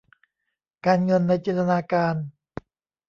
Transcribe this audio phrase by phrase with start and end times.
[0.85, 2.15] การเงินในจินตนาการ